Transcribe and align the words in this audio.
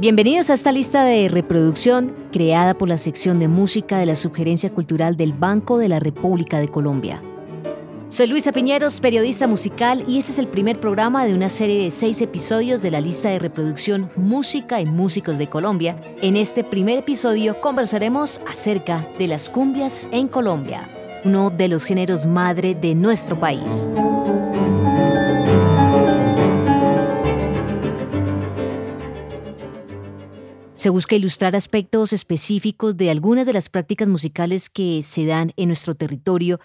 Bienvenidos 0.00 0.48
a 0.48 0.54
esta 0.54 0.72
lista 0.72 1.04
de 1.04 1.28
reproducción 1.28 2.14
creada 2.32 2.72
por 2.72 2.88
la 2.88 2.96
sección 2.96 3.38
de 3.38 3.48
música 3.48 3.98
de 3.98 4.06
la 4.06 4.16
Subgerencia 4.16 4.70
Cultural 4.70 5.18
del 5.18 5.34
Banco 5.34 5.76
de 5.76 5.90
la 5.90 6.00
República 6.00 6.58
de 6.58 6.68
Colombia. 6.68 7.20
Soy 8.08 8.26
Luisa 8.26 8.50
Piñeros, 8.50 8.98
periodista 8.98 9.46
musical, 9.46 10.02
y 10.08 10.16
este 10.16 10.32
es 10.32 10.38
el 10.38 10.48
primer 10.48 10.80
programa 10.80 11.26
de 11.26 11.34
una 11.34 11.50
serie 11.50 11.84
de 11.84 11.90
seis 11.90 12.22
episodios 12.22 12.80
de 12.80 12.92
la 12.92 13.02
lista 13.02 13.28
de 13.28 13.40
reproducción 13.40 14.08
Música 14.16 14.80
en 14.80 14.88
Músicos 14.96 15.36
de 15.36 15.48
Colombia. 15.48 16.00
En 16.22 16.38
este 16.38 16.64
primer 16.64 17.00
episodio 17.00 17.60
conversaremos 17.60 18.40
acerca 18.48 19.06
de 19.18 19.28
las 19.28 19.50
cumbias 19.50 20.08
en 20.12 20.28
Colombia, 20.28 20.88
uno 21.26 21.50
de 21.50 21.68
los 21.68 21.84
géneros 21.84 22.24
madre 22.24 22.74
de 22.74 22.94
nuestro 22.94 23.38
país. 23.38 23.90
Se 30.80 30.88
busca 30.88 31.14
ilustrar 31.14 31.54
aspectos 31.54 32.14
específicos 32.14 32.96
de 32.96 33.10
algunas 33.10 33.46
de 33.46 33.52
las 33.52 33.68
prácticas 33.68 34.08
musicales 34.08 34.70
que 34.70 35.02
se 35.02 35.26
dan 35.26 35.52
en 35.58 35.68
nuestro 35.68 35.94
territorio, 35.94 36.58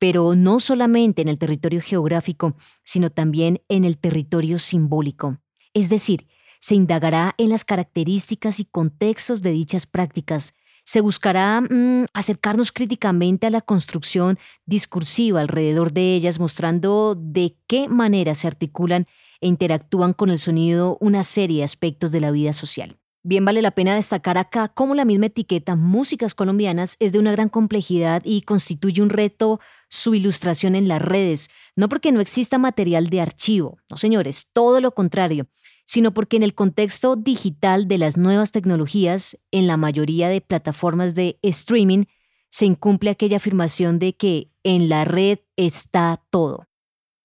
pero 0.00 0.34
no 0.34 0.58
solamente 0.58 1.22
en 1.22 1.28
el 1.28 1.38
territorio 1.38 1.80
geográfico, 1.80 2.56
sino 2.82 3.10
también 3.10 3.62
en 3.68 3.84
el 3.84 3.96
territorio 3.96 4.58
simbólico. 4.58 5.38
Es 5.72 5.88
decir, 5.88 6.26
se 6.58 6.74
indagará 6.74 7.36
en 7.38 7.50
las 7.50 7.64
características 7.64 8.58
y 8.58 8.64
contextos 8.64 9.40
de 9.40 9.52
dichas 9.52 9.86
prácticas. 9.86 10.56
Se 10.82 11.00
buscará 11.00 11.60
mm, 11.60 12.06
acercarnos 12.12 12.72
críticamente 12.72 13.46
a 13.46 13.50
la 13.50 13.60
construcción 13.60 14.40
discursiva 14.66 15.42
alrededor 15.42 15.92
de 15.92 16.16
ellas, 16.16 16.40
mostrando 16.40 17.14
de 17.14 17.54
qué 17.68 17.88
manera 17.88 18.34
se 18.34 18.48
articulan 18.48 19.06
e 19.40 19.46
interactúan 19.46 20.12
con 20.12 20.30
el 20.30 20.40
sonido 20.40 20.98
una 21.00 21.22
serie 21.22 21.58
de 21.58 21.64
aspectos 21.66 22.10
de 22.10 22.18
la 22.18 22.32
vida 22.32 22.52
social. 22.52 22.99
Bien 23.22 23.44
vale 23.44 23.60
la 23.60 23.72
pena 23.72 23.94
destacar 23.94 24.38
acá 24.38 24.68
cómo 24.68 24.94
la 24.94 25.04
misma 25.04 25.26
etiqueta 25.26 25.76
Músicas 25.76 26.34
colombianas 26.34 26.96
es 27.00 27.12
de 27.12 27.18
una 27.18 27.32
gran 27.32 27.50
complejidad 27.50 28.22
y 28.24 28.40
constituye 28.40 29.02
un 29.02 29.10
reto 29.10 29.60
su 29.90 30.14
ilustración 30.14 30.74
en 30.74 30.88
las 30.88 31.02
redes, 31.02 31.50
no 31.76 31.90
porque 31.90 32.12
no 32.12 32.20
exista 32.20 32.56
material 32.56 33.10
de 33.10 33.20
archivo, 33.20 33.78
no 33.90 33.98
señores, 33.98 34.48
todo 34.54 34.80
lo 34.80 34.92
contrario, 34.92 35.48
sino 35.84 36.14
porque 36.14 36.38
en 36.38 36.44
el 36.44 36.54
contexto 36.54 37.14
digital 37.14 37.88
de 37.88 37.98
las 37.98 38.16
nuevas 38.16 38.52
tecnologías, 38.52 39.38
en 39.50 39.66
la 39.66 39.76
mayoría 39.76 40.30
de 40.30 40.40
plataformas 40.40 41.14
de 41.14 41.38
streaming, 41.42 42.04
se 42.48 42.64
incumple 42.64 43.10
aquella 43.10 43.36
afirmación 43.36 43.98
de 43.98 44.14
que 44.14 44.50
en 44.62 44.88
la 44.88 45.04
red 45.04 45.40
está 45.56 46.22
todo. 46.30 46.68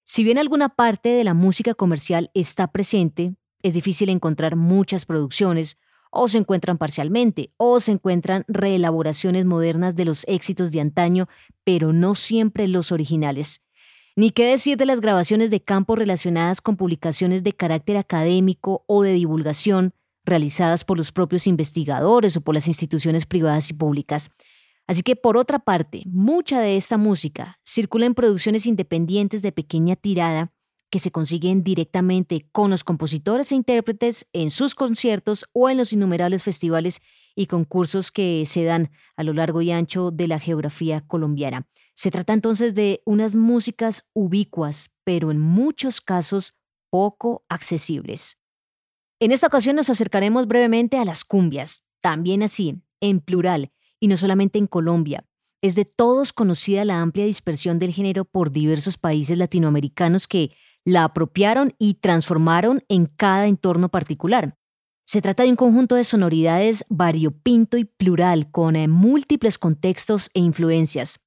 Si 0.03 0.25
bien 0.25 0.39
alguna 0.39 0.69
parte 0.69 1.09
de 1.09 1.23
la 1.23 1.33
música 1.33 1.73
comercial 1.73 2.31
está 2.33 2.67
presente, 2.73 3.35
es 3.63 3.73
difícil 3.73 4.09
encontrar 4.09 4.57
muchas 4.57 5.05
producciones 5.05 5.77
o 6.15 6.27
se 6.27 6.37
encuentran 6.37 6.77
parcialmente, 6.77 7.51
o 7.57 7.79
se 7.79 7.91
encuentran 7.91 8.45
reelaboraciones 8.47 9.45
modernas 9.45 9.95
de 9.95 10.05
los 10.05 10.23
éxitos 10.27 10.71
de 10.71 10.81
antaño, 10.81 11.27
pero 11.63 11.93
no 11.93 12.15
siempre 12.15 12.67
los 12.67 12.91
originales. 12.91 13.61
Ni 14.15 14.31
qué 14.31 14.45
decir 14.45 14.77
de 14.77 14.85
las 14.85 15.01
grabaciones 15.01 15.51
de 15.51 15.61
campo 15.61 15.95
relacionadas 15.95 16.61
con 16.61 16.77
publicaciones 16.77 17.43
de 17.43 17.51
carácter 17.51 17.97
académico 17.97 18.85
o 18.87 19.03
de 19.03 19.11
divulgación 19.11 19.93
realizadas 20.23 20.83
por 20.85 20.97
los 20.97 21.11
propios 21.11 21.47
investigadores 21.47 22.37
o 22.37 22.41
por 22.41 22.55
las 22.55 22.67
instituciones 22.67 23.25
privadas 23.25 23.69
y 23.69 23.73
públicas. 23.73 24.31
Así 24.87 25.01
que, 25.01 25.15
por 25.15 25.35
otra 25.35 25.59
parte, 25.59 26.03
mucha 26.05 26.61
de 26.61 26.77
esta 26.77 26.97
música 26.97 27.59
circula 27.63 28.05
en 28.05 28.13
producciones 28.13 28.65
independientes 28.65 29.41
de 29.41 29.51
pequeña 29.51 29.95
tirada 29.95 30.51
que 30.95 30.99
se 30.99 31.11
consiguen 31.11 31.61
directamente 31.61 32.47
con 32.53 32.71
los 32.71 32.85
compositores 32.85 33.51
e 33.51 33.55
intérpretes 33.55 34.29
en 34.31 34.49
sus 34.49 34.75
conciertos 34.75 35.43
o 35.51 35.69
en 35.69 35.75
los 35.75 35.91
innumerables 35.91 36.41
festivales 36.41 37.01
y 37.35 37.47
concursos 37.47 38.13
que 38.13 38.45
se 38.45 38.63
dan 38.63 38.91
a 39.17 39.23
lo 39.25 39.33
largo 39.33 39.61
y 39.61 39.71
ancho 39.71 40.11
de 40.11 40.29
la 40.29 40.39
geografía 40.39 41.01
colombiana. 41.01 41.67
Se 41.95 42.11
trata 42.11 42.31
entonces 42.31 42.75
de 42.75 43.01
unas 43.03 43.35
músicas 43.35 44.07
ubicuas, 44.13 44.89
pero 45.03 45.31
en 45.31 45.41
muchos 45.41 45.99
casos 45.99 46.57
poco 46.89 47.43
accesibles. 47.49 48.37
En 49.19 49.33
esta 49.33 49.47
ocasión 49.47 49.75
nos 49.75 49.89
acercaremos 49.89 50.47
brevemente 50.47 50.97
a 50.97 51.03
las 51.03 51.25
cumbias, 51.25 51.83
también 51.99 52.41
así, 52.41 52.81
en 53.01 53.19
plural, 53.19 53.73
y 53.99 54.07
no 54.07 54.15
solamente 54.15 54.59
en 54.59 54.67
Colombia. 54.67 55.25
Es 55.61 55.75
de 55.75 55.83
todos 55.83 56.31
conocida 56.31 56.85
la 56.85 57.01
amplia 57.01 57.25
dispersión 57.25 57.79
del 57.79 57.91
género 57.91 58.23
por 58.23 58.51
diversos 58.51 58.97
países 58.97 59.37
latinoamericanos 59.37 60.25
que 60.25 60.51
la 60.85 61.03
apropiaron 61.03 61.73
y 61.79 61.95
transformaron 61.95 62.83
en 62.87 63.07
cada 63.07 63.47
entorno 63.47 63.89
particular. 63.89 64.55
Se 65.05 65.21
trata 65.21 65.43
de 65.43 65.49
un 65.49 65.55
conjunto 65.55 65.95
de 65.95 66.03
sonoridades 66.03 66.85
variopinto 66.89 67.77
y 67.77 67.85
plural 67.85 68.49
con 68.49 68.75
eh, 68.75 68.87
múltiples 68.87 69.57
contextos 69.57 70.29
e 70.33 70.39
influencias. 70.39 71.19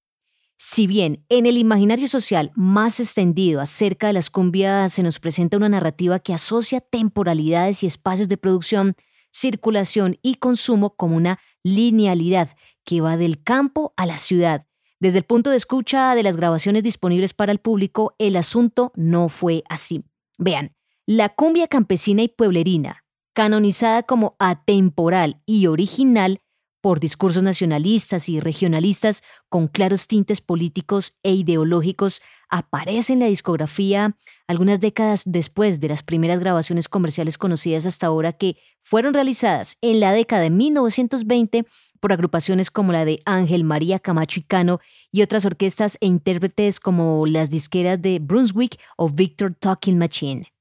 Si 0.57 0.89
bien 0.89 1.25
en 1.29 1.47
el 1.47 1.57
imaginario 1.57 2.09
social 2.09 2.51
más 2.57 2.99
extendido 2.99 3.61
acerca 3.61 4.09
de 4.09 4.13
las 4.15 4.31
cumbias 4.31 4.93
se 4.93 5.05
nos 5.05 5.21
presenta 5.21 5.57
una 5.57 5.69
narrativa 5.69 6.19
que 6.19 6.35
asocia 6.35 6.81
temporalidades 6.81 7.85
y 7.85 7.87
espacios 7.87 8.27
de 8.27 8.37
producción, 8.37 8.97
circulación 9.31 10.19
y 10.23 10.37
consumo 10.37 10.97
como 10.97 11.17
una 11.17 11.39
linealidad 11.63 12.57
que 12.85 13.01
va 13.01 13.17
del 13.17 13.43
campo 13.45 13.95
a 13.97 14.07
la 14.07 14.19
ciudad, 14.19 14.67
desde 15.01 15.19
el 15.19 15.25
punto 15.25 15.51
de 15.51 15.57
escucha 15.57 16.15
de 16.15 16.23
las 16.23 16.37
grabaciones 16.37 16.83
disponibles 16.83 17.33
para 17.33 17.53
el 17.53 17.59
público, 17.59 18.15
el 18.19 18.37
asunto 18.37 18.93
no 18.97 19.29
fue 19.29 19.63
así. 19.69 20.05
Vean, 20.39 20.75
la 21.07 21.29
cumbia 21.31 21.69
campesina 21.69 22.23
y 22.23 22.29
pueblerina, 22.29 23.05
canonizada 23.33 24.03
como 24.03 24.37
atemporal 24.39 25.41
y 25.47 25.67
original 25.67 26.41
por 26.81 27.01
discursos 27.01 27.43
nacionalistas 27.43 28.29
y 28.29 28.41
regionalistas 28.41 29.23
con 29.49 29.69
claros 29.69 30.07
tintes 30.07 30.41
políticos 30.41 31.15
e 31.23 31.33
ideológicos, 31.33 32.23
aparece 32.49 33.13
en 33.13 33.21
la 33.21 33.27
discografía 33.27 34.17
algunas 34.47 34.81
décadas 34.81 35.23
después 35.27 35.81
de 35.81 35.89
las 35.89 36.03
primeras 36.03 36.41
grabaciones 36.41 36.89
comerciales 36.89 37.37
conocidas 37.37 37.87
hasta 37.87 38.07
ahora 38.07 38.33
que 38.33 38.57
fueron 38.83 39.13
realizadas 39.13 39.77
en 39.83 40.01
la 40.01 40.13
década 40.13 40.43
de 40.43 40.51
1920 40.51 41.67
por 41.99 42.13
agrupaciones 42.13 42.71
como 42.71 42.93
la 42.93 43.05
de 43.05 43.21
Ángel 43.25 43.65
María 43.65 43.99
Camacho 43.99 44.41
y 44.41 44.43
Cano 44.43 44.81
y 45.13 45.23
otras 45.23 45.45
orquestas 45.45 45.99
e 46.01 46.07
intérpretes 46.07 46.81
como 46.81 47.27
las 47.27 47.51
disqueras 47.51 48.01
de 48.01 48.19
Brunswick 48.19 48.79
o 48.97 49.09
Victor 49.09 49.55
Talking 49.55 49.99
Machine. 49.99 50.53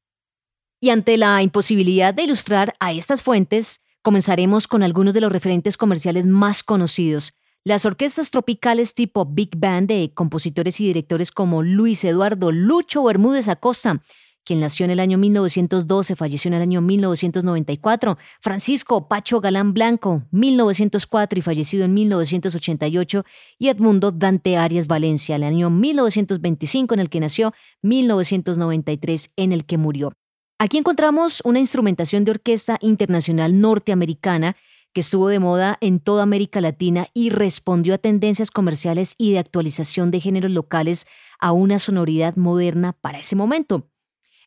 Y 0.79 0.89
ante 0.89 1.17
la 1.17 1.41
imposibilidad 1.41 2.13
de 2.13 2.23
ilustrar 2.23 2.75
a 2.79 2.91
estas 2.91 3.21
fuentes, 3.21 3.81
comenzaremos 4.01 4.67
con 4.67 4.83
algunos 4.83 5.13
de 5.13 5.21
los 5.21 5.31
referentes 5.31 5.75
comerciales 5.75 6.27
más 6.27 6.63
conocidos, 6.63 7.33
las 7.63 7.83
orquestas 7.83 8.31
tropicales 8.31 8.93
tipo 8.93 9.25
Big 9.25 9.57
Band 9.57 9.89
de 9.89 10.11
compositores 10.13 10.79
y 10.79 10.85
directores 10.85 11.31
como 11.31 11.63
Luis 11.63 12.05
Eduardo 12.05 12.51
Lucho 12.51 13.03
Bermúdez 13.03 13.49
Acosta, 13.49 14.01
quien 14.47 14.61
nació 14.61 14.85
en 14.85 14.91
el 14.91 15.01
año 15.01 15.17
1912, 15.17 16.15
falleció 16.15 16.47
en 16.47 16.53
el 16.53 16.61
año 16.61 16.79
1994, 16.79 18.17
Francisco 18.39 19.09
Pacho 19.09 19.41
Galán 19.41 19.73
Blanco, 19.73 20.23
1904 20.31 21.37
y 21.37 21.41
fallecido 21.41 21.83
en 21.83 21.93
1988, 21.93 23.25
y 23.59 23.67
Edmundo 23.67 24.13
Dante 24.13 24.55
Arias 24.55 24.87
Valencia, 24.87 25.35
el 25.35 25.43
año 25.43 25.69
1925 25.69 26.93
en 26.93 26.99
el 27.01 27.09
que 27.09 27.19
nació, 27.19 27.53
1993 27.81 29.33
en 29.35 29.51
el 29.51 29.65
que 29.65 29.77
murió. 29.77 30.13
Aquí 30.59 30.77
encontramos 30.77 31.41
una 31.43 31.59
instrumentación 31.59 32.23
de 32.23 32.31
orquesta 32.31 32.77
internacional 32.79 33.59
norteamericana 33.59 34.55
que 34.93 35.01
estuvo 35.01 35.27
de 35.27 35.39
moda 35.39 35.77
en 35.81 35.99
toda 35.99 36.23
América 36.23 36.61
Latina 36.61 37.07
y 37.13 37.31
respondió 37.31 37.95
a 37.95 37.97
tendencias 37.97 38.49
comerciales 38.49 39.13
y 39.17 39.33
de 39.33 39.39
actualización 39.39 40.09
de 40.09 40.21
géneros 40.21 40.51
locales 40.51 41.05
a 41.37 41.51
una 41.51 41.79
sonoridad 41.79 42.37
moderna 42.37 42.93
para 42.93 43.19
ese 43.19 43.35
momento. 43.35 43.89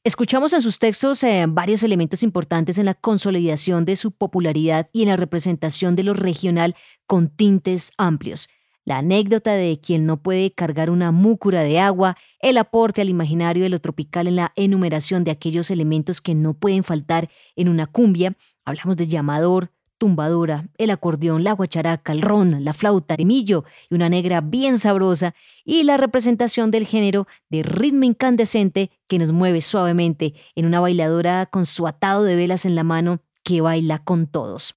Escuchamos 0.02 0.54
en 0.54 0.62
sus 0.62 0.78
textos 0.78 1.22
eh, 1.24 1.44
varios 1.46 1.82
elementos 1.82 2.22
importantes 2.22 2.78
en 2.78 2.86
la 2.86 2.94
consolidación 2.94 3.84
de 3.84 3.96
su 3.96 4.12
popularidad 4.12 4.88
y 4.94 5.02
en 5.02 5.08
la 5.08 5.16
representación 5.16 5.94
de 5.94 6.04
lo 6.04 6.14
regional 6.14 6.74
con 7.06 7.28
tintes 7.28 7.92
amplios. 7.98 8.48
La 8.86 8.96
anécdota 8.96 9.52
de 9.52 9.78
quien 9.78 10.06
no 10.06 10.22
puede 10.22 10.52
cargar 10.52 10.88
una 10.88 11.12
múcura 11.12 11.62
de 11.62 11.80
agua, 11.80 12.16
el 12.38 12.56
aporte 12.56 13.02
al 13.02 13.10
imaginario 13.10 13.62
de 13.62 13.68
lo 13.68 13.78
tropical 13.78 14.26
en 14.26 14.36
la 14.36 14.52
enumeración 14.56 15.22
de 15.22 15.32
aquellos 15.32 15.70
elementos 15.70 16.22
que 16.22 16.34
no 16.34 16.54
pueden 16.54 16.82
faltar 16.82 17.28
en 17.54 17.68
una 17.68 17.86
cumbia. 17.86 18.38
Hablamos 18.64 18.96
de 18.96 19.06
llamador, 19.06 19.70
tumbadora, 20.00 20.66
el 20.78 20.88
acordeón, 20.88 21.44
la 21.44 21.52
guacharaca, 21.52 22.12
el 22.12 22.22
ron, 22.22 22.64
la 22.64 22.72
flauta, 22.72 23.14
el 23.16 23.26
millo 23.26 23.64
y 23.90 23.94
una 23.94 24.08
negra 24.08 24.40
bien 24.40 24.78
sabrosa, 24.78 25.34
y 25.62 25.82
la 25.82 25.98
representación 25.98 26.70
del 26.70 26.86
género 26.86 27.28
de 27.50 27.62
ritmo 27.62 28.04
incandescente 28.04 28.90
que 29.08 29.18
nos 29.18 29.30
mueve 29.30 29.60
suavemente 29.60 30.32
en 30.54 30.64
una 30.64 30.80
bailadora 30.80 31.44
con 31.44 31.66
su 31.66 31.86
atado 31.86 32.24
de 32.24 32.34
velas 32.34 32.64
en 32.64 32.76
la 32.76 32.82
mano 32.82 33.20
que 33.44 33.60
baila 33.60 34.02
con 34.02 34.26
todos. 34.26 34.74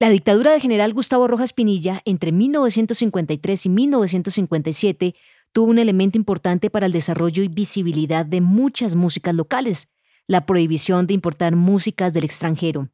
La 0.00 0.08
dictadura 0.08 0.52
del 0.52 0.62
general 0.62 0.94
Gustavo 0.94 1.28
Rojas 1.28 1.52
Pinilla 1.52 2.00
entre 2.06 2.32
1953 2.32 3.66
y 3.66 3.68
1957 3.68 5.14
tuvo 5.52 5.70
un 5.70 5.78
elemento 5.78 6.16
importante 6.16 6.70
para 6.70 6.86
el 6.86 6.92
desarrollo 6.92 7.42
y 7.42 7.48
visibilidad 7.48 8.24
de 8.24 8.40
muchas 8.40 8.94
músicas 8.94 9.34
locales, 9.34 9.88
la 10.26 10.46
prohibición 10.46 11.06
de 11.06 11.12
importar 11.12 11.56
músicas 11.56 12.14
del 12.14 12.24
extranjero. 12.24 12.88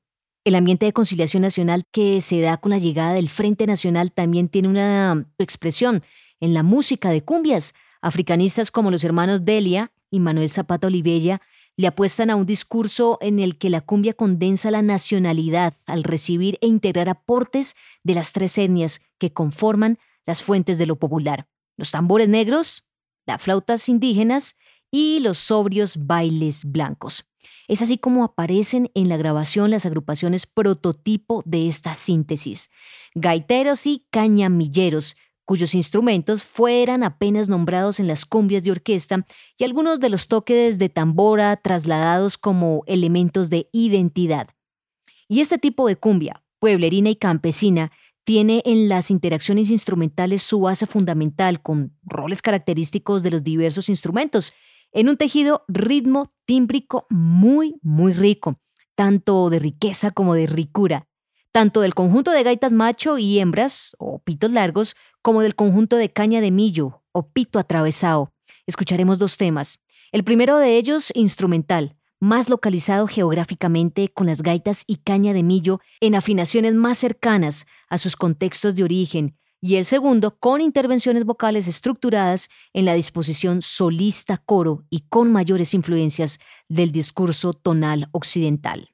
El 0.44 0.56
ambiente 0.56 0.84
de 0.84 0.92
conciliación 0.92 1.40
nacional 1.40 1.84
que 1.90 2.20
se 2.20 2.42
da 2.42 2.58
con 2.58 2.70
la 2.70 2.78
llegada 2.78 3.14
del 3.14 3.30
Frente 3.30 3.66
Nacional 3.66 4.12
también 4.12 4.50
tiene 4.50 4.68
una 4.68 5.26
expresión 5.38 6.02
en 6.38 6.52
la 6.52 6.62
música 6.62 7.10
de 7.10 7.22
cumbias. 7.22 7.72
Africanistas 8.02 8.70
como 8.70 8.90
los 8.90 9.04
hermanos 9.04 9.46
Delia 9.46 9.90
y 10.10 10.20
Manuel 10.20 10.50
Zapata 10.50 10.88
Olivella 10.88 11.40
le 11.78 11.86
apuestan 11.86 12.28
a 12.28 12.36
un 12.36 12.44
discurso 12.44 13.16
en 13.22 13.38
el 13.38 13.56
que 13.56 13.70
la 13.70 13.80
cumbia 13.80 14.12
condensa 14.12 14.70
la 14.70 14.82
nacionalidad 14.82 15.72
al 15.86 16.04
recibir 16.04 16.58
e 16.60 16.66
integrar 16.66 17.08
aportes 17.08 17.74
de 18.02 18.14
las 18.14 18.34
tres 18.34 18.58
etnias 18.58 19.00
que 19.16 19.32
conforman 19.32 19.98
las 20.26 20.42
fuentes 20.42 20.76
de 20.76 20.84
lo 20.84 20.96
popular. 20.96 21.48
Los 21.78 21.90
tambores 21.90 22.28
negros, 22.28 22.84
las 23.24 23.40
flautas 23.40 23.88
indígenas 23.88 24.56
y 24.94 25.18
los 25.18 25.38
sobrios 25.38 25.96
bailes 26.06 26.64
blancos. 26.64 27.24
Es 27.66 27.82
así 27.82 27.98
como 27.98 28.22
aparecen 28.22 28.92
en 28.94 29.08
la 29.08 29.16
grabación 29.16 29.72
las 29.72 29.86
agrupaciones 29.86 30.46
prototipo 30.46 31.42
de 31.44 31.66
esta 31.66 31.94
síntesis. 31.94 32.70
Gaiteros 33.16 33.88
y 33.88 34.06
cañamilleros, 34.12 35.16
cuyos 35.44 35.74
instrumentos 35.74 36.44
fueran 36.44 37.02
apenas 37.02 37.48
nombrados 37.48 37.98
en 37.98 38.06
las 38.06 38.24
cumbias 38.24 38.62
de 38.62 38.70
orquesta 38.70 39.26
y 39.58 39.64
algunos 39.64 39.98
de 39.98 40.10
los 40.10 40.28
toques 40.28 40.78
de 40.78 40.88
tambora 40.88 41.56
trasladados 41.56 42.38
como 42.38 42.84
elementos 42.86 43.50
de 43.50 43.68
identidad. 43.72 44.50
Y 45.26 45.40
este 45.40 45.58
tipo 45.58 45.88
de 45.88 45.96
cumbia, 45.96 46.44
pueblerina 46.60 47.10
y 47.10 47.16
campesina, 47.16 47.90
tiene 48.22 48.62
en 48.64 48.88
las 48.88 49.10
interacciones 49.10 49.70
instrumentales 49.70 50.44
su 50.44 50.60
base 50.60 50.86
fundamental 50.86 51.62
con 51.62 51.96
roles 52.04 52.42
característicos 52.42 53.24
de 53.24 53.32
los 53.32 53.42
diversos 53.42 53.88
instrumentos 53.88 54.52
en 54.94 55.08
un 55.08 55.16
tejido 55.16 55.64
ritmo 55.68 56.32
tímbrico 56.46 57.06
muy, 57.10 57.74
muy 57.82 58.12
rico, 58.12 58.60
tanto 58.94 59.50
de 59.50 59.58
riqueza 59.58 60.12
como 60.12 60.34
de 60.34 60.46
ricura, 60.46 61.08
tanto 61.52 61.80
del 61.80 61.94
conjunto 61.94 62.30
de 62.30 62.44
gaitas 62.44 62.72
macho 62.72 63.18
y 63.18 63.40
hembras, 63.40 63.96
o 63.98 64.20
pitos 64.20 64.52
largos, 64.52 64.96
como 65.20 65.42
del 65.42 65.56
conjunto 65.56 65.96
de 65.96 66.12
caña 66.12 66.40
de 66.40 66.52
millo, 66.52 67.02
o 67.12 67.28
pito 67.28 67.58
atravesado. 67.58 68.32
Escucharemos 68.66 69.18
dos 69.18 69.36
temas. 69.36 69.80
El 70.12 70.22
primero 70.22 70.58
de 70.58 70.76
ellos, 70.76 71.10
instrumental, 71.14 71.96
más 72.20 72.48
localizado 72.48 73.08
geográficamente 73.08 74.08
con 74.08 74.28
las 74.28 74.42
gaitas 74.42 74.84
y 74.86 74.96
caña 74.96 75.32
de 75.32 75.42
millo 75.42 75.80
en 76.00 76.14
afinaciones 76.14 76.74
más 76.74 76.98
cercanas 76.98 77.66
a 77.88 77.98
sus 77.98 78.14
contextos 78.14 78.76
de 78.76 78.84
origen 78.84 79.36
y 79.64 79.76
el 79.76 79.86
segundo 79.86 80.36
con 80.36 80.60
intervenciones 80.60 81.24
vocales 81.24 81.66
estructuradas 81.68 82.50
en 82.74 82.84
la 82.84 82.92
disposición 82.92 83.62
solista-coro 83.62 84.84
y 84.90 85.06
con 85.08 85.32
mayores 85.32 85.72
influencias 85.72 86.38
del 86.68 86.92
discurso 86.92 87.54
tonal 87.54 88.10
occidental. 88.12 88.90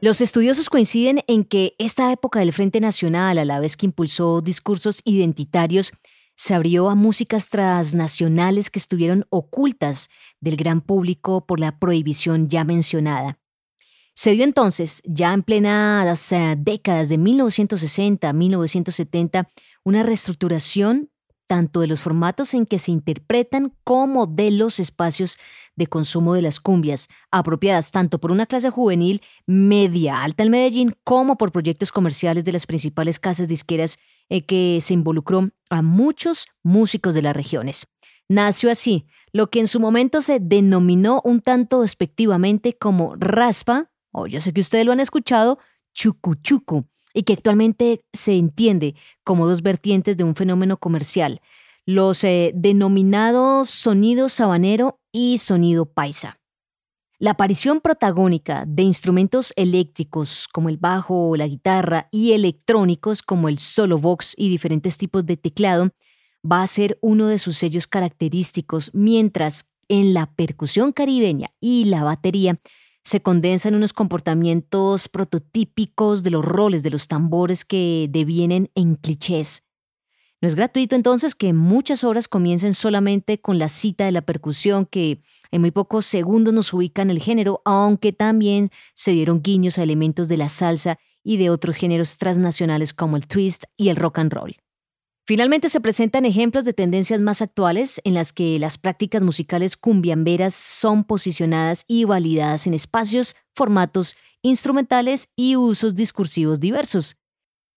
Los 0.00 0.22
estudiosos 0.22 0.70
coinciden 0.70 1.20
en 1.26 1.44
que 1.44 1.74
esta 1.78 2.10
época 2.12 2.38
del 2.38 2.54
Frente 2.54 2.80
Nacional, 2.80 3.36
a 3.36 3.44
la 3.44 3.60
vez 3.60 3.76
que 3.76 3.84
impulsó 3.84 4.40
discursos 4.40 5.02
identitarios, 5.04 5.92
se 6.36 6.54
abrió 6.54 6.90
a 6.90 6.94
músicas 6.94 7.48
transnacionales 7.48 8.70
que 8.70 8.78
estuvieron 8.78 9.26
ocultas 9.30 10.10
del 10.40 10.56
gran 10.56 10.80
público 10.80 11.46
por 11.46 11.58
la 11.58 11.78
prohibición 11.78 12.48
ya 12.48 12.62
mencionada. 12.64 13.38
Se 14.14 14.30
dio 14.30 14.44
entonces, 14.44 15.02
ya 15.04 15.34
en 15.34 15.42
plenas 15.42 16.32
eh, 16.32 16.54
décadas 16.56 17.08
de 17.08 17.18
1960 17.18 18.28
a 18.28 18.32
1970, 18.32 19.48
una 19.84 20.02
reestructuración 20.02 21.10
tanto 21.46 21.80
de 21.80 21.86
los 21.86 22.00
formatos 22.00 22.54
en 22.54 22.66
que 22.66 22.78
se 22.78 22.90
interpretan 22.90 23.72
como 23.84 24.26
de 24.26 24.50
los 24.50 24.80
espacios 24.80 25.38
de 25.76 25.86
consumo 25.86 26.34
de 26.34 26.42
las 26.42 26.60
cumbias, 26.60 27.08
apropiadas 27.30 27.92
tanto 27.92 28.18
por 28.18 28.32
una 28.32 28.46
clase 28.46 28.70
juvenil 28.70 29.22
media 29.46 30.22
alta 30.22 30.42
en 30.42 30.50
Medellín 30.50 30.96
como 31.04 31.36
por 31.36 31.52
proyectos 31.52 31.92
comerciales 31.92 32.44
de 32.44 32.52
las 32.52 32.66
principales 32.66 33.18
casas 33.20 33.48
disqueras 33.48 33.98
que 34.28 34.78
se 34.80 34.94
involucró 34.94 35.50
a 35.70 35.82
muchos 35.82 36.46
músicos 36.62 37.14
de 37.14 37.22
las 37.22 37.36
regiones. 37.36 37.86
Nació 38.28 38.70
así 38.70 39.06
lo 39.32 39.50
que 39.50 39.60
en 39.60 39.68
su 39.68 39.80
momento 39.80 40.22
se 40.22 40.40
denominó 40.40 41.20
un 41.24 41.42
tanto 41.42 41.82
despectivamente 41.82 42.76
como 42.76 43.16
raspa, 43.16 43.90
o 44.10 44.26
yo 44.26 44.40
sé 44.40 44.52
que 44.52 44.62
ustedes 44.62 44.86
lo 44.86 44.92
han 44.92 45.00
escuchado, 45.00 45.58
chucuchucu, 45.92 46.86
y 47.12 47.22
que 47.22 47.34
actualmente 47.34 48.00
se 48.12 48.36
entiende 48.36 48.94
como 49.24 49.46
dos 49.46 49.62
vertientes 49.62 50.16
de 50.16 50.24
un 50.24 50.34
fenómeno 50.34 50.78
comercial, 50.78 51.40
los 51.84 52.24
eh, 52.24 52.52
denominados 52.54 53.70
sonido 53.70 54.28
sabanero 54.28 55.00
y 55.12 55.38
sonido 55.38 55.86
paisa. 55.86 56.38
La 57.18 57.30
aparición 57.30 57.80
protagónica 57.80 58.64
de 58.66 58.82
instrumentos 58.82 59.54
eléctricos 59.56 60.46
como 60.52 60.68
el 60.68 60.76
bajo 60.76 61.30
o 61.30 61.36
la 61.36 61.46
guitarra 61.46 62.08
y 62.10 62.32
electrónicos 62.32 63.22
como 63.22 63.48
el 63.48 63.58
solo 63.58 63.96
box 63.96 64.34
y 64.36 64.50
diferentes 64.50 64.98
tipos 64.98 65.24
de 65.24 65.38
teclado 65.38 65.92
va 66.44 66.60
a 66.60 66.66
ser 66.66 66.98
uno 67.00 67.26
de 67.28 67.38
sus 67.38 67.56
sellos 67.56 67.86
característicos, 67.86 68.90
mientras 68.92 69.72
en 69.88 70.12
la 70.12 70.34
percusión 70.34 70.92
caribeña 70.92 71.48
y 71.58 71.84
la 71.84 72.04
batería 72.04 72.60
se 73.02 73.22
condensan 73.22 73.74
unos 73.74 73.94
comportamientos 73.94 75.08
prototípicos 75.08 76.22
de 76.22 76.30
los 76.32 76.44
roles 76.44 76.82
de 76.82 76.90
los 76.90 77.08
tambores 77.08 77.64
que 77.64 78.08
devienen 78.10 78.70
en 78.74 78.96
clichés. 78.96 79.65
No 80.42 80.48
es 80.48 80.54
gratuito 80.54 80.94
entonces 80.94 81.34
que 81.34 81.54
muchas 81.54 82.04
obras 82.04 82.28
comiencen 82.28 82.74
solamente 82.74 83.40
con 83.40 83.58
la 83.58 83.70
cita 83.70 84.04
de 84.04 84.12
la 84.12 84.20
percusión 84.20 84.84
que 84.84 85.22
en 85.50 85.62
muy 85.62 85.70
pocos 85.70 86.04
segundos 86.04 86.52
nos 86.52 86.72
ubica 86.74 87.00
en 87.00 87.10
el 87.10 87.20
género, 87.20 87.62
aunque 87.64 88.12
también 88.12 88.70
se 88.92 89.12
dieron 89.12 89.40
guiños 89.42 89.78
a 89.78 89.82
elementos 89.82 90.28
de 90.28 90.36
la 90.36 90.50
salsa 90.50 90.98
y 91.24 91.38
de 91.38 91.48
otros 91.48 91.76
géneros 91.76 92.18
transnacionales 92.18 92.92
como 92.92 93.16
el 93.16 93.26
twist 93.26 93.64
y 93.78 93.88
el 93.88 93.96
rock 93.96 94.18
and 94.18 94.32
roll. 94.32 94.56
Finalmente 95.26 95.70
se 95.70 95.80
presentan 95.80 96.24
ejemplos 96.24 96.64
de 96.64 96.72
tendencias 96.72 97.20
más 97.20 97.42
actuales 97.42 98.00
en 98.04 98.14
las 98.14 98.32
que 98.32 98.58
las 98.60 98.78
prácticas 98.78 99.24
musicales 99.24 99.76
cumbiamberas 99.76 100.54
son 100.54 101.02
posicionadas 101.02 101.82
y 101.88 102.04
validadas 102.04 102.66
en 102.66 102.74
espacios, 102.74 103.34
formatos, 103.54 104.16
instrumentales 104.42 105.30
y 105.34 105.56
usos 105.56 105.96
discursivos 105.96 106.60
diversos. 106.60 107.16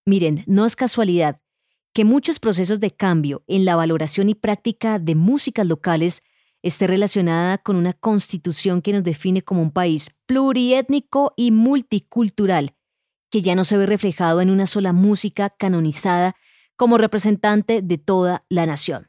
Miren, 0.06 0.44
no 0.46 0.64
es 0.64 0.76
casualidad 0.76 1.40
que 1.92 2.04
muchos 2.04 2.38
procesos 2.38 2.80
de 2.80 2.90
cambio 2.92 3.42
en 3.46 3.64
la 3.64 3.76
valoración 3.76 4.28
y 4.28 4.34
práctica 4.34 4.98
de 4.98 5.14
músicas 5.14 5.66
locales 5.66 6.22
esté 6.62 6.86
relacionada 6.86 7.58
con 7.58 7.76
una 7.76 7.92
constitución 7.94 8.82
que 8.82 8.92
nos 8.92 9.02
define 9.02 9.42
como 9.42 9.62
un 9.62 9.72
país 9.72 10.10
pluriétnico 10.26 11.32
y 11.36 11.50
multicultural, 11.50 12.74
que 13.30 13.42
ya 13.42 13.54
no 13.54 13.64
se 13.64 13.76
ve 13.76 13.86
reflejado 13.86 14.40
en 14.40 14.50
una 14.50 14.66
sola 14.66 14.92
música 14.92 15.50
canonizada 15.50 16.36
como 16.76 16.98
representante 16.98 17.82
de 17.82 17.98
toda 17.98 18.44
la 18.48 18.66
nación. 18.66 19.08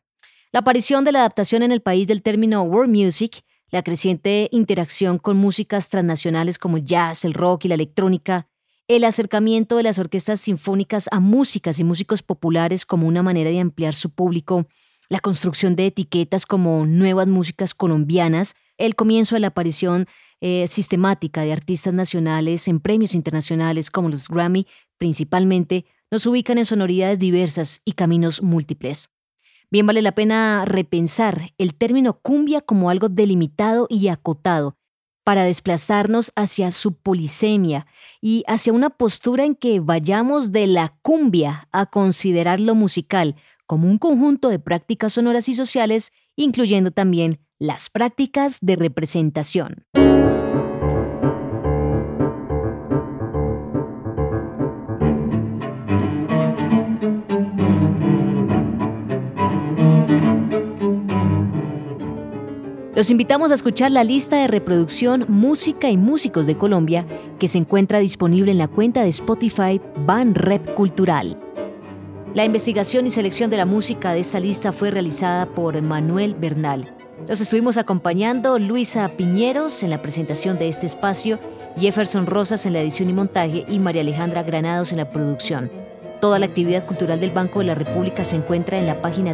La 0.52 0.62
aparición 0.62 1.06
de 1.06 1.12
la 1.12 1.20
adaptación 1.20 1.64
en 1.64 1.72
el 1.72 1.82
país 1.82 2.08
del 2.08 2.22
término 2.22 2.64
world 2.64 2.94
music, 2.94 3.44
la 3.70 3.84
creciente 3.84 4.50
interacción 4.52 5.18
con 5.18 5.38
músicas 5.38 5.88
transnacionales 5.88 6.58
como 6.58 6.78
el 6.78 6.86
jazz, 6.86 7.24
el 7.24 7.34
rock 7.34 7.66
y 7.66 7.68
la 7.70 7.76
electrónica, 7.76 8.50
el 8.96 9.06
acercamiento 9.06 9.78
de 9.78 9.84
las 9.84 10.00
orquestas 10.00 10.42
sinfónicas 10.42 11.08
a 11.12 11.22
músicas 11.22 11.80
y 11.80 11.86
músicos 11.86 12.24
populares 12.24 12.86
como 12.86 13.08
una 13.08 13.24
manera 13.24 13.50
de 13.50 13.62
ampliar 13.62 13.94
su 13.94 14.10
público, 14.10 14.68
la 15.08 15.22
construcción 15.22 15.78
de 15.78 15.86
etiquetas 15.86 16.46
como 16.46 16.86
nuevas 16.86 17.28
músicas 17.28 17.74
colombianas, 17.74 18.56
el 18.78 18.96
comienzo 18.96 19.36
de 19.36 19.40
la 19.40 19.48
aparición 19.48 20.08
eh, 20.42 20.68
sistemática 20.68 21.44
de 21.44 21.54
artistas 21.54 21.94
nacionales 21.94 22.68
en 22.68 22.82
premios 22.82 23.16
internacionales 23.16 23.90
como 23.90 24.10
los 24.10 24.28
Grammy, 24.28 24.68
principalmente, 24.98 25.86
nos 26.12 26.26
ubican 26.26 26.58
en 26.58 26.66
sonoridades 26.66 27.18
diversas 27.18 27.82
y 27.86 27.94
caminos 27.94 28.44
múltiples. 28.44 29.08
Bien 29.70 29.88
vale 29.88 30.02
la 30.02 30.12
pena 30.12 30.66
repensar 30.66 31.54
el 31.58 31.76
término 31.76 32.20
cumbia 32.20 32.60
como 32.60 32.90
algo 32.90 33.08
delimitado 33.08 33.88
y 33.90 34.10
acotado, 34.10 34.76
para 35.24 35.44
desplazarnos 35.44 36.32
hacia 36.36 36.72
su 36.72 36.94
polisemia 36.94 37.86
y 38.22 38.44
hacia 38.48 38.74
una 38.74 38.90
postura 38.90 39.46
en 39.46 39.56
que 39.56 39.80
vayamos 39.80 40.52
de 40.52 40.68
la 40.68 40.96
cumbia 41.02 41.68
a 41.72 41.86
considerar 41.88 42.60
lo 42.60 42.76
musical 42.76 43.36
como 43.66 43.88
un 43.88 43.98
conjunto 43.98 44.50
de 44.50 44.60
prácticas 44.60 45.14
sonoras 45.14 45.48
y 45.48 45.56
sociales, 45.56 46.12
incluyendo 46.36 46.92
también 46.92 47.40
las 47.58 47.90
prácticas 47.90 48.58
de 48.62 48.76
representación. 48.76 49.86
Los 63.02 63.10
invitamos 63.10 63.50
a 63.50 63.56
escuchar 63.56 63.90
la 63.90 64.04
lista 64.04 64.36
de 64.36 64.48
reproducción 64.48 65.26
Música 65.28 65.90
y 65.90 65.98
Músicos 65.98 66.46
de 66.46 66.56
Colombia 66.56 67.08
que 67.40 67.48
se 67.48 67.58
encuentra 67.58 67.98
disponible 67.98 68.52
en 68.52 68.60
la 68.60 68.68
cuenta 68.68 69.02
de 69.02 69.10
Spotify 69.10 69.82
Ban 70.06 70.36
Rep 70.36 70.76
Cultural. 70.76 71.36
La 72.36 72.46
investigación 72.46 73.08
y 73.08 73.10
selección 73.10 73.50
de 73.50 73.58
la 73.58 73.66
música 73.66 74.14
de 74.14 74.20
esta 74.20 74.40
lista 74.40 74.72
fue 74.72 74.92
realizada 74.92 75.48
por 75.48 75.82
Manuel 75.82 76.36
Bernal. 76.36 76.96
Los 77.28 77.42
estuvimos 77.42 77.78
acompañando 77.78 78.60
Luisa 78.60 79.10
Piñeros 79.18 79.82
en 79.82 79.90
la 79.90 80.04
presentación 80.04 80.60
de 80.60 80.68
este 80.68 80.86
espacio, 80.86 81.40
Jefferson 81.78 82.28
Rosas 82.28 82.68
en 82.68 82.74
la 82.74 82.82
edición 82.82 83.10
y 83.10 83.14
montaje 83.14 83.66
y 83.68 83.80
María 83.80 84.02
Alejandra 84.02 84.44
Granados 84.44 84.92
en 84.92 85.00
la 85.00 85.10
producción. 85.10 85.72
Toda 86.22 86.38
la 86.38 86.46
actividad 86.46 86.86
cultural 86.86 87.20
del 87.20 87.32
Banco 87.32 87.62
de 87.62 87.66
la 87.66 87.74
República 87.74 88.24
se 88.24 88.36
encuentra 88.36 88.78
en 88.78 88.86
la 88.86 89.02
página 89.02 89.34